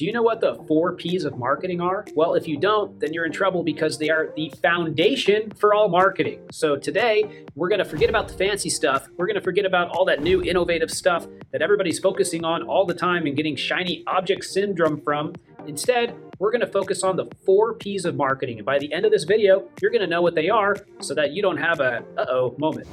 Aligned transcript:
Do 0.00 0.06
you 0.06 0.12
know 0.14 0.22
what 0.22 0.40
the 0.40 0.54
four 0.66 0.94
P's 0.94 1.26
of 1.26 1.36
marketing 1.36 1.82
are? 1.82 2.06
Well, 2.14 2.32
if 2.32 2.48
you 2.48 2.56
don't, 2.56 2.98
then 3.00 3.12
you're 3.12 3.26
in 3.26 3.32
trouble 3.32 3.62
because 3.62 3.98
they 3.98 4.08
are 4.08 4.32
the 4.34 4.50
foundation 4.62 5.50
for 5.50 5.74
all 5.74 5.90
marketing. 5.90 6.40
So 6.50 6.74
today, 6.74 7.44
we're 7.54 7.68
going 7.68 7.80
to 7.80 7.84
forget 7.84 8.08
about 8.08 8.26
the 8.26 8.32
fancy 8.32 8.70
stuff. 8.70 9.06
We're 9.18 9.26
going 9.26 9.34
to 9.34 9.42
forget 9.42 9.66
about 9.66 9.90
all 9.90 10.06
that 10.06 10.22
new 10.22 10.42
innovative 10.42 10.90
stuff 10.90 11.26
that 11.52 11.60
everybody's 11.60 11.98
focusing 11.98 12.46
on 12.46 12.62
all 12.62 12.86
the 12.86 12.94
time 12.94 13.26
and 13.26 13.36
getting 13.36 13.56
shiny 13.56 14.02
object 14.06 14.44
syndrome 14.44 15.02
from. 15.02 15.34
Instead, 15.66 16.16
we're 16.38 16.50
going 16.50 16.62
to 16.62 16.72
focus 16.72 17.02
on 17.02 17.16
the 17.16 17.26
four 17.44 17.74
P's 17.74 18.06
of 18.06 18.16
marketing. 18.16 18.56
And 18.56 18.64
by 18.64 18.78
the 18.78 18.90
end 18.94 19.04
of 19.04 19.12
this 19.12 19.24
video, 19.24 19.68
you're 19.82 19.90
going 19.90 20.00
to 20.00 20.06
know 20.06 20.22
what 20.22 20.34
they 20.34 20.48
are 20.48 20.76
so 21.00 21.12
that 21.12 21.32
you 21.32 21.42
don't 21.42 21.58
have 21.58 21.80
a 21.80 22.02
uh 22.16 22.24
oh 22.26 22.54
moment. 22.56 22.86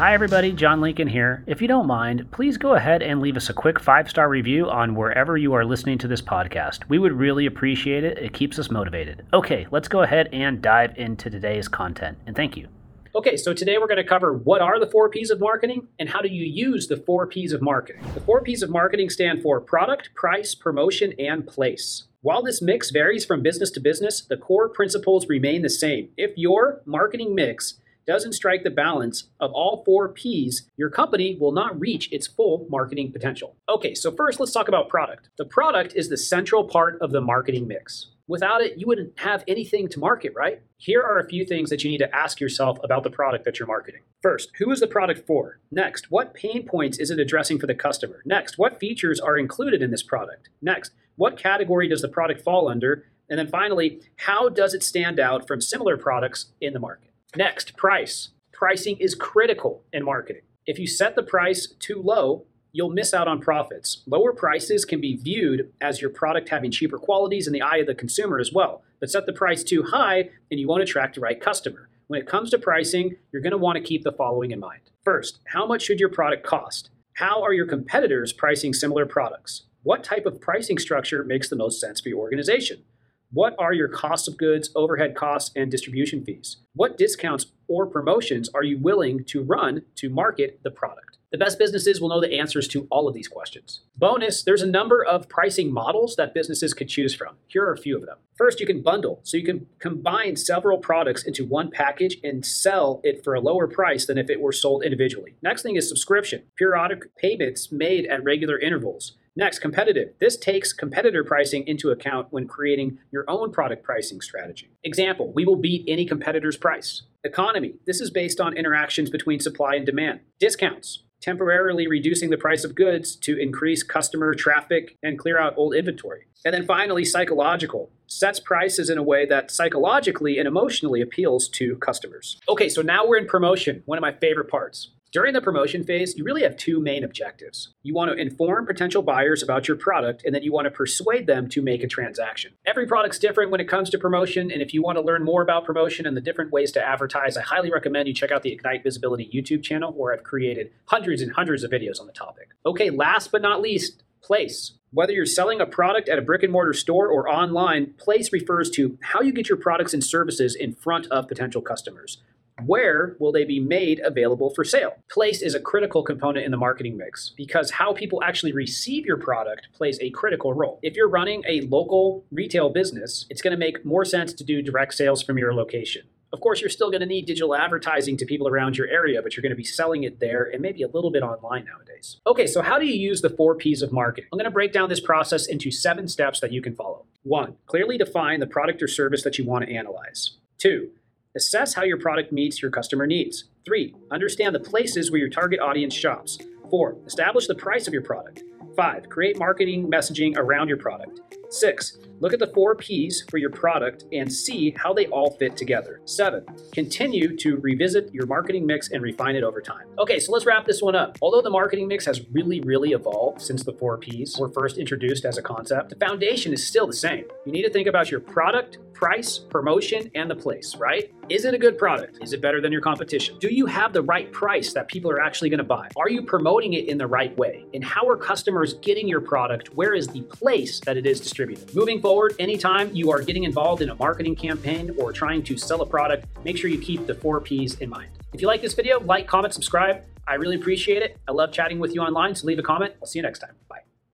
Hi, 0.00 0.14
everybody. 0.14 0.52
John 0.52 0.80
Lincoln 0.80 1.08
here. 1.08 1.42
If 1.48 1.60
you 1.60 1.66
don't 1.66 1.88
mind, 1.88 2.30
please 2.30 2.56
go 2.56 2.74
ahead 2.74 3.02
and 3.02 3.20
leave 3.20 3.36
us 3.36 3.50
a 3.50 3.52
quick 3.52 3.80
five 3.80 4.08
star 4.08 4.28
review 4.28 4.70
on 4.70 4.94
wherever 4.94 5.36
you 5.36 5.54
are 5.54 5.64
listening 5.64 5.98
to 5.98 6.06
this 6.06 6.22
podcast. 6.22 6.88
We 6.88 7.00
would 7.00 7.10
really 7.10 7.46
appreciate 7.46 8.04
it. 8.04 8.16
It 8.16 8.32
keeps 8.32 8.60
us 8.60 8.70
motivated. 8.70 9.26
Okay, 9.32 9.66
let's 9.72 9.88
go 9.88 10.02
ahead 10.02 10.28
and 10.32 10.62
dive 10.62 10.96
into 10.96 11.30
today's 11.30 11.66
content. 11.66 12.16
And 12.26 12.36
thank 12.36 12.56
you. 12.56 12.68
Okay, 13.16 13.36
so 13.36 13.52
today 13.52 13.76
we're 13.76 13.88
going 13.88 13.96
to 13.96 14.04
cover 14.04 14.34
what 14.34 14.62
are 14.62 14.78
the 14.78 14.86
four 14.86 15.08
P's 15.08 15.30
of 15.30 15.40
marketing 15.40 15.88
and 15.98 16.08
how 16.08 16.20
do 16.20 16.28
you 16.28 16.44
use 16.44 16.86
the 16.86 16.98
four 16.98 17.26
P's 17.26 17.52
of 17.52 17.60
marketing. 17.60 18.04
The 18.14 18.20
four 18.20 18.40
P's 18.40 18.62
of 18.62 18.70
marketing 18.70 19.10
stand 19.10 19.42
for 19.42 19.60
product, 19.60 20.14
price, 20.14 20.54
promotion, 20.54 21.12
and 21.18 21.44
place. 21.44 22.04
While 22.20 22.44
this 22.44 22.62
mix 22.62 22.92
varies 22.92 23.24
from 23.24 23.42
business 23.42 23.72
to 23.72 23.80
business, 23.80 24.20
the 24.20 24.36
core 24.36 24.68
principles 24.68 25.26
remain 25.28 25.62
the 25.62 25.68
same. 25.68 26.10
If 26.16 26.36
your 26.36 26.82
marketing 26.86 27.34
mix 27.34 27.80
doesn't 28.08 28.32
strike 28.32 28.64
the 28.64 28.70
balance 28.70 29.28
of 29.38 29.52
all 29.52 29.84
four 29.84 30.08
P's, 30.08 30.68
your 30.78 30.88
company 30.88 31.36
will 31.38 31.52
not 31.52 31.78
reach 31.78 32.10
its 32.10 32.26
full 32.26 32.66
marketing 32.70 33.12
potential. 33.12 33.54
Okay, 33.68 33.94
so 33.94 34.10
first 34.10 34.40
let's 34.40 34.50
talk 34.50 34.66
about 34.66 34.88
product. 34.88 35.28
The 35.36 35.44
product 35.44 35.92
is 35.94 36.08
the 36.08 36.16
central 36.16 36.64
part 36.64 36.98
of 37.02 37.12
the 37.12 37.20
marketing 37.20 37.68
mix. 37.68 38.08
Without 38.26 38.62
it, 38.62 38.78
you 38.78 38.86
wouldn't 38.86 39.18
have 39.20 39.44
anything 39.46 39.88
to 39.88 40.00
market, 40.00 40.32
right? 40.34 40.60
Here 40.78 41.02
are 41.02 41.18
a 41.18 41.28
few 41.28 41.44
things 41.44 41.68
that 41.68 41.84
you 41.84 41.90
need 41.90 41.98
to 41.98 42.14
ask 42.14 42.40
yourself 42.40 42.78
about 42.82 43.02
the 43.02 43.10
product 43.10 43.44
that 43.44 43.58
you're 43.58 43.68
marketing. 43.68 44.00
First, 44.22 44.52
who 44.58 44.70
is 44.70 44.80
the 44.80 44.86
product 44.86 45.26
for? 45.26 45.60
Next, 45.70 46.10
what 46.10 46.34
pain 46.34 46.66
points 46.66 46.98
is 46.98 47.10
it 47.10 47.20
addressing 47.20 47.58
for 47.58 47.66
the 47.66 47.74
customer? 47.74 48.22
Next, 48.24 48.56
what 48.56 48.80
features 48.80 49.20
are 49.20 49.36
included 49.36 49.82
in 49.82 49.90
this 49.90 50.02
product? 50.02 50.48
Next, 50.62 50.92
what 51.16 51.36
category 51.36 51.88
does 51.88 52.02
the 52.02 52.08
product 52.08 52.40
fall 52.42 52.68
under? 52.68 53.04
And 53.28 53.38
then 53.38 53.48
finally, 53.48 54.00
how 54.16 54.48
does 54.48 54.72
it 54.72 54.82
stand 54.82 55.20
out 55.20 55.46
from 55.46 55.60
similar 55.60 55.98
products 55.98 56.46
in 56.60 56.72
the 56.72 56.80
market? 56.80 57.07
Next, 57.36 57.76
price. 57.76 58.30
Pricing 58.52 58.96
is 58.96 59.14
critical 59.14 59.84
in 59.92 60.04
marketing. 60.04 60.42
If 60.66 60.78
you 60.78 60.86
set 60.86 61.14
the 61.14 61.22
price 61.22 61.66
too 61.78 62.00
low, 62.02 62.46
you'll 62.72 62.90
miss 62.90 63.12
out 63.12 63.28
on 63.28 63.40
profits. 63.40 64.02
Lower 64.06 64.32
prices 64.32 64.84
can 64.84 65.00
be 65.00 65.16
viewed 65.16 65.70
as 65.80 66.00
your 66.00 66.10
product 66.10 66.48
having 66.48 66.70
cheaper 66.70 66.98
qualities 66.98 67.46
in 67.46 67.52
the 67.52 67.62
eye 67.62 67.78
of 67.78 67.86
the 67.86 67.94
consumer 67.94 68.38
as 68.38 68.52
well. 68.52 68.82
But 68.98 69.10
set 69.10 69.26
the 69.26 69.32
price 69.32 69.62
too 69.62 69.82
high, 69.82 70.30
and 70.50 70.58
you 70.58 70.66
won't 70.66 70.82
attract 70.82 71.14
the 71.16 71.20
right 71.20 71.40
customer. 71.40 71.88
When 72.06 72.18
it 72.18 72.26
comes 72.26 72.50
to 72.50 72.58
pricing, 72.58 73.16
you're 73.30 73.42
going 73.42 73.52
to 73.52 73.58
want 73.58 73.76
to 73.76 73.84
keep 73.84 74.04
the 74.04 74.12
following 74.12 74.50
in 74.50 74.60
mind. 74.60 74.80
First, 75.04 75.40
how 75.52 75.66
much 75.66 75.82
should 75.82 76.00
your 76.00 76.08
product 76.08 76.46
cost? 76.46 76.88
How 77.14 77.42
are 77.42 77.52
your 77.52 77.66
competitors 77.66 78.32
pricing 78.32 78.72
similar 78.72 79.04
products? 79.04 79.64
What 79.82 80.02
type 80.02 80.24
of 80.24 80.40
pricing 80.40 80.78
structure 80.78 81.22
makes 81.24 81.48
the 81.48 81.56
most 81.56 81.80
sense 81.80 82.00
for 82.00 82.08
your 82.08 82.18
organization? 82.18 82.84
What 83.30 83.54
are 83.58 83.74
your 83.74 83.88
costs 83.88 84.26
of 84.26 84.38
goods, 84.38 84.70
overhead 84.74 85.14
costs, 85.14 85.50
and 85.54 85.70
distribution 85.70 86.24
fees? 86.24 86.56
What 86.72 86.96
discounts 86.96 87.44
or 87.66 87.84
promotions 87.84 88.48
are 88.54 88.62
you 88.62 88.78
willing 88.78 89.22
to 89.24 89.42
run 89.42 89.82
to 89.96 90.08
market 90.08 90.60
the 90.62 90.70
product? 90.70 91.18
The 91.30 91.36
best 91.36 91.58
businesses 91.58 92.00
will 92.00 92.08
know 92.08 92.22
the 92.22 92.38
answers 92.38 92.66
to 92.68 92.86
all 92.90 93.06
of 93.06 93.12
these 93.12 93.28
questions. 93.28 93.82
Bonus, 93.98 94.42
there's 94.42 94.62
a 94.62 94.66
number 94.66 95.04
of 95.04 95.28
pricing 95.28 95.70
models 95.70 96.16
that 96.16 96.32
businesses 96.32 96.72
could 96.72 96.88
choose 96.88 97.14
from. 97.14 97.36
Here 97.48 97.66
are 97.66 97.74
a 97.74 97.76
few 97.76 97.98
of 97.98 98.06
them. 98.06 98.16
First, 98.38 98.60
you 98.60 98.66
can 98.66 98.80
bundle. 98.80 99.20
So 99.24 99.36
you 99.36 99.44
can 99.44 99.66
combine 99.78 100.36
several 100.36 100.78
products 100.78 101.24
into 101.24 101.44
one 101.44 101.70
package 101.70 102.16
and 102.24 102.46
sell 102.46 103.02
it 103.04 103.22
for 103.22 103.34
a 103.34 103.40
lower 103.40 103.66
price 103.66 104.06
than 104.06 104.16
if 104.16 104.30
it 104.30 104.40
were 104.40 104.52
sold 104.52 104.82
individually. 104.82 105.34
Next 105.42 105.60
thing 105.60 105.76
is 105.76 105.86
subscription, 105.86 106.44
periodic 106.56 107.14
payments 107.16 107.70
made 107.70 108.06
at 108.06 108.24
regular 108.24 108.58
intervals. 108.58 109.18
Next, 109.38 109.60
competitive. 109.60 110.14
This 110.18 110.36
takes 110.36 110.72
competitor 110.72 111.22
pricing 111.22 111.64
into 111.68 111.90
account 111.90 112.26
when 112.30 112.48
creating 112.48 112.98
your 113.12 113.24
own 113.28 113.52
product 113.52 113.84
pricing 113.84 114.20
strategy. 114.20 114.68
Example, 114.82 115.32
we 115.32 115.44
will 115.44 115.54
beat 115.54 115.84
any 115.86 116.04
competitor's 116.06 116.56
price. 116.56 117.02
Economy. 117.22 117.74
This 117.86 118.00
is 118.00 118.10
based 118.10 118.40
on 118.40 118.56
interactions 118.56 119.10
between 119.10 119.38
supply 119.38 119.76
and 119.76 119.86
demand. 119.86 120.20
Discounts 120.40 121.04
temporarily 121.20 121.86
reducing 121.86 122.30
the 122.30 122.36
price 122.36 122.64
of 122.64 122.74
goods 122.74 123.16
to 123.16 123.36
increase 123.38 123.82
customer 123.82 124.34
traffic 124.34 124.96
and 125.02 125.18
clear 125.18 125.38
out 125.38 125.54
old 125.56 125.74
inventory. 125.74 126.26
And 126.44 126.54
then 126.54 126.64
finally, 126.64 127.04
psychological 127.04 127.90
sets 128.06 128.40
prices 128.40 128.88
in 128.88 128.98
a 128.98 129.02
way 129.02 129.26
that 129.26 129.50
psychologically 129.50 130.38
and 130.38 130.46
emotionally 130.46 131.00
appeals 131.00 131.48
to 131.50 131.76
customers. 131.76 132.38
Okay, 132.48 132.68
so 132.68 132.82
now 132.82 133.06
we're 133.06 133.18
in 133.18 133.26
promotion, 133.26 133.82
one 133.86 133.98
of 133.98 134.02
my 134.02 134.12
favorite 134.12 134.48
parts. 134.48 134.90
During 135.10 135.32
the 135.32 135.40
promotion 135.40 135.84
phase, 135.84 136.14
you 136.18 136.24
really 136.24 136.42
have 136.42 136.58
two 136.58 136.80
main 136.80 137.02
objectives. 137.02 137.70
You 137.82 137.94
want 137.94 138.10
to 138.10 138.20
inform 138.20 138.66
potential 138.66 139.00
buyers 139.00 139.42
about 139.42 139.66
your 139.66 139.76
product, 139.78 140.22
and 140.24 140.34
then 140.34 140.42
you 140.42 140.52
want 140.52 140.66
to 140.66 140.70
persuade 140.70 141.26
them 141.26 141.48
to 141.48 141.62
make 141.62 141.82
a 141.82 141.86
transaction. 141.86 142.52
Every 142.66 142.86
product's 142.86 143.18
different 143.18 143.50
when 143.50 143.60
it 143.60 143.68
comes 143.68 143.88
to 143.90 143.98
promotion, 143.98 144.50
and 144.50 144.60
if 144.60 144.74
you 144.74 144.82
want 144.82 144.98
to 144.98 145.02
learn 145.02 145.24
more 145.24 145.40
about 145.40 145.64
promotion 145.64 146.06
and 146.06 146.14
the 146.14 146.20
different 146.20 146.52
ways 146.52 146.72
to 146.72 146.86
advertise, 146.86 147.38
I 147.38 147.40
highly 147.40 147.72
recommend 147.72 148.06
you 148.06 148.12
check 148.12 148.30
out 148.30 148.42
the 148.42 148.52
Ignite 148.52 148.82
Visibility 148.82 149.30
YouTube 149.32 149.62
channel, 149.62 149.92
where 149.92 150.12
I've 150.12 150.24
created 150.24 150.72
hundreds 150.84 151.22
and 151.22 151.32
hundreds 151.32 151.64
of 151.64 151.70
videos 151.70 152.00
on 152.00 152.06
the 152.06 152.12
topic. 152.12 152.50
Okay, 152.66 152.90
last 152.90 153.32
but 153.32 153.40
not 153.40 153.62
least, 153.62 154.02
place. 154.20 154.74
Whether 154.90 155.12
you're 155.12 155.24
selling 155.24 155.60
a 155.60 155.66
product 155.66 156.10
at 156.10 156.18
a 156.18 156.22
brick 156.22 156.42
and 156.42 156.52
mortar 156.52 156.74
store 156.74 157.08
or 157.08 157.28
online, 157.28 157.94
place 157.98 158.30
refers 158.30 158.68
to 158.70 158.98
how 159.02 159.22
you 159.22 159.32
get 159.32 159.48
your 159.48 159.58
products 159.58 159.94
and 159.94 160.04
services 160.04 160.54
in 160.54 160.74
front 160.74 161.06
of 161.06 161.28
potential 161.28 161.62
customers. 161.62 162.18
Where 162.64 163.16
will 163.18 163.32
they 163.32 163.44
be 163.44 163.60
made 163.60 164.00
available 164.00 164.50
for 164.50 164.64
sale? 164.64 164.96
Place 165.10 165.42
is 165.42 165.54
a 165.54 165.60
critical 165.60 166.02
component 166.02 166.44
in 166.44 166.50
the 166.50 166.56
marketing 166.56 166.96
mix 166.96 167.32
because 167.36 167.70
how 167.70 167.92
people 167.92 168.22
actually 168.22 168.52
receive 168.52 169.06
your 169.06 169.16
product 169.16 169.68
plays 169.74 169.98
a 170.00 170.10
critical 170.10 170.52
role. 170.54 170.80
If 170.82 170.96
you're 170.96 171.08
running 171.08 171.44
a 171.46 171.62
local 171.62 172.24
retail 172.30 172.70
business, 172.70 173.26
it's 173.30 173.42
going 173.42 173.52
to 173.52 173.58
make 173.58 173.84
more 173.84 174.04
sense 174.04 174.32
to 174.34 174.44
do 174.44 174.62
direct 174.62 174.94
sales 174.94 175.22
from 175.22 175.38
your 175.38 175.54
location. 175.54 176.02
Of 176.30 176.40
course, 176.40 176.60
you're 176.60 176.68
still 176.68 176.90
going 176.90 177.00
to 177.00 177.06
need 177.06 177.24
digital 177.24 177.54
advertising 177.54 178.18
to 178.18 178.26
people 178.26 178.48
around 178.48 178.76
your 178.76 178.86
area, 178.88 179.22
but 179.22 179.34
you're 179.34 179.42
going 179.42 179.50
to 179.50 179.56
be 179.56 179.64
selling 179.64 180.02
it 180.02 180.20
there 180.20 180.44
and 180.44 180.60
maybe 180.60 180.82
a 180.82 180.88
little 180.88 181.10
bit 181.10 181.22
online 181.22 181.64
nowadays. 181.64 182.18
Okay, 182.26 182.46
so 182.46 182.60
how 182.60 182.78
do 182.78 182.84
you 182.84 182.94
use 182.94 183.22
the 183.22 183.30
four 183.30 183.54
P's 183.54 183.80
of 183.80 183.92
marketing? 183.92 184.28
I'm 184.30 184.38
going 184.38 184.44
to 184.44 184.50
break 184.50 184.72
down 184.72 184.90
this 184.90 185.00
process 185.00 185.46
into 185.46 185.70
seven 185.70 186.06
steps 186.06 186.40
that 186.40 186.52
you 186.52 186.60
can 186.60 186.74
follow. 186.74 187.06
One, 187.22 187.56
clearly 187.66 187.96
define 187.96 188.40
the 188.40 188.46
product 188.46 188.82
or 188.82 188.88
service 188.88 189.22
that 189.22 189.38
you 189.38 189.46
want 189.46 189.64
to 189.64 189.74
analyze. 189.74 190.36
Two, 190.58 190.90
Assess 191.36 191.74
how 191.74 191.82
your 191.84 191.98
product 191.98 192.32
meets 192.32 192.62
your 192.62 192.70
customer 192.70 193.06
needs. 193.06 193.44
Three, 193.64 193.94
understand 194.10 194.54
the 194.54 194.60
places 194.60 195.10
where 195.10 195.20
your 195.20 195.28
target 195.28 195.60
audience 195.60 195.92
shops. 195.92 196.38
Four, 196.70 196.96
establish 197.06 197.46
the 197.46 197.54
price 197.54 197.86
of 197.86 197.92
your 197.92 198.02
product. 198.02 198.42
Five, 198.76 199.08
create 199.08 199.38
marketing 199.38 199.90
messaging 199.90 200.36
around 200.36 200.68
your 200.68 200.78
product. 200.78 201.20
Six, 201.50 201.98
look 202.20 202.32
at 202.32 202.38
the 202.38 202.46
four 202.48 202.74
P's 202.74 203.24
for 203.30 203.38
your 203.38 203.50
product 203.50 204.04
and 204.12 204.32
see 204.32 204.74
how 204.76 204.92
they 204.92 205.06
all 205.06 205.30
fit 205.32 205.56
together. 205.56 206.00
Seven, 206.04 206.44
continue 206.72 207.36
to 207.38 207.56
revisit 207.56 208.12
your 208.12 208.26
marketing 208.26 208.66
mix 208.66 208.90
and 208.90 209.02
refine 209.02 209.34
it 209.34 209.42
over 209.42 209.60
time. 209.60 209.86
Okay, 209.98 210.18
so 210.20 210.30
let's 210.30 210.44
wrap 210.44 210.66
this 210.66 210.82
one 210.82 210.94
up. 210.94 211.18
Although 211.22 211.40
the 211.40 211.50
marketing 211.50 211.88
mix 211.88 212.04
has 212.04 212.20
really, 212.32 212.60
really 212.60 212.92
evolved 212.92 213.40
since 213.40 213.64
the 213.64 213.72
four 213.72 213.96
P's 213.96 214.36
were 214.38 214.50
first 214.50 214.76
introduced 214.78 215.24
as 215.24 215.38
a 215.38 215.42
concept, 215.42 215.90
the 215.90 215.96
foundation 215.96 216.52
is 216.52 216.64
still 216.64 216.86
the 216.86 216.92
same. 216.92 217.24
You 217.46 217.52
need 217.52 217.62
to 217.62 217.70
think 217.70 217.88
about 217.88 218.10
your 218.10 218.20
product, 218.20 218.78
price, 218.98 219.38
promotion, 219.38 220.10
and 220.16 220.28
the 220.28 220.34
place, 220.34 220.74
right? 220.74 221.14
Is 221.28 221.44
it 221.44 221.54
a 221.54 221.58
good 221.58 221.78
product? 221.78 222.18
Is 222.20 222.32
it 222.32 222.40
better 222.40 222.60
than 222.60 222.72
your 222.72 222.80
competition? 222.80 223.38
Do 223.38 223.46
you 223.48 223.64
have 223.66 223.92
the 223.92 224.02
right 224.02 224.32
price 224.32 224.72
that 224.72 224.88
people 224.88 225.08
are 225.08 225.20
actually 225.20 225.50
going 225.50 225.58
to 225.58 225.64
buy? 225.64 225.88
Are 225.96 226.10
you 226.10 226.20
promoting 226.20 226.72
it 226.72 226.88
in 226.88 226.98
the 226.98 227.06
right 227.06 227.36
way? 227.38 227.64
And 227.74 227.84
how 227.84 228.08
are 228.08 228.16
customers 228.16 228.74
getting 228.74 229.06
your 229.06 229.20
product? 229.20 229.68
Where 229.76 229.94
is 229.94 230.08
the 230.08 230.22
place 230.22 230.80
that 230.80 230.96
it 230.96 231.06
is 231.06 231.20
distributed? 231.20 231.72
Moving 231.76 232.00
forward, 232.00 232.34
anytime 232.40 232.92
you 232.92 233.12
are 233.12 233.22
getting 233.22 233.44
involved 233.44 233.82
in 233.82 233.90
a 233.90 233.94
marketing 233.94 234.34
campaign 234.34 234.92
or 234.98 235.12
trying 235.12 235.44
to 235.44 235.56
sell 235.56 235.80
a 235.82 235.86
product, 235.86 236.26
make 236.44 236.56
sure 236.56 236.68
you 236.68 236.78
keep 236.80 237.06
the 237.06 237.14
four 237.14 237.40
P's 237.40 237.74
in 237.76 237.88
mind. 237.88 238.10
If 238.32 238.40
you 238.40 238.48
like 238.48 238.62
this 238.62 238.74
video, 238.74 238.98
like, 238.98 239.28
comment, 239.28 239.54
subscribe. 239.54 240.02
I 240.26 240.34
really 240.34 240.56
appreciate 240.56 241.02
it. 241.02 241.18
I 241.28 241.32
love 241.32 241.52
chatting 241.52 241.78
with 241.78 241.94
you 241.94 242.00
online, 242.00 242.34
so 242.34 242.48
leave 242.48 242.58
a 242.58 242.62
comment. 242.62 242.94
I'll 243.00 243.06
see 243.06 243.20
you 243.20 243.22
next 243.22 243.38
time. 243.38 243.52